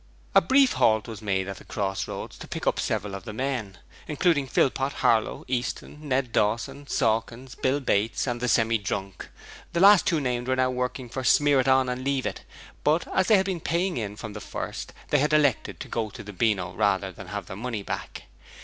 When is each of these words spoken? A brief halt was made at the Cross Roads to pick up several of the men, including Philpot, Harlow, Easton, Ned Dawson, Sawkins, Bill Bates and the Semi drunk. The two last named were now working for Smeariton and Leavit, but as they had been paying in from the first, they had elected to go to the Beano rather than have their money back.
A 0.33 0.41
brief 0.41 0.73
halt 0.73 1.07
was 1.07 1.21
made 1.21 1.47
at 1.47 1.57
the 1.57 1.63
Cross 1.63 2.07
Roads 2.07 2.35
to 2.39 2.47
pick 2.47 2.65
up 2.65 2.79
several 2.79 3.13
of 3.13 3.23
the 3.23 3.33
men, 3.33 3.77
including 4.07 4.47
Philpot, 4.47 4.93
Harlow, 4.93 5.45
Easton, 5.47 5.99
Ned 6.07 6.31
Dawson, 6.31 6.87
Sawkins, 6.87 7.53
Bill 7.53 7.79
Bates 7.79 8.25
and 8.25 8.41
the 8.41 8.47
Semi 8.47 8.79
drunk. 8.79 9.27
The 9.73 9.79
two 9.79 9.83
last 9.85 10.11
named 10.11 10.47
were 10.47 10.55
now 10.55 10.71
working 10.71 11.07
for 11.07 11.21
Smeariton 11.23 11.87
and 11.87 12.03
Leavit, 12.03 12.41
but 12.83 13.07
as 13.15 13.27
they 13.27 13.37
had 13.37 13.45
been 13.45 13.61
paying 13.61 13.97
in 13.97 14.15
from 14.15 14.33
the 14.33 14.41
first, 14.41 14.91
they 15.09 15.19
had 15.19 15.33
elected 15.33 15.79
to 15.81 15.87
go 15.87 16.09
to 16.09 16.23
the 16.23 16.33
Beano 16.33 16.73
rather 16.73 17.11
than 17.11 17.27
have 17.27 17.45
their 17.45 17.55
money 17.55 17.83
back. 17.83 18.23